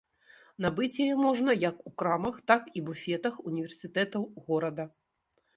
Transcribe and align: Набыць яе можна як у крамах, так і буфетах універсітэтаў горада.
Набыць 0.65 1.01
яе 1.05 1.17
можна 1.25 1.55
як 1.69 1.75
у 1.91 1.93
крамах, 2.03 2.41
так 2.53 2.61
і 2.81 2.85
буфетах 2.87 3.39
універсітэтаў 3.51 4.29
горада. 4.49 4.83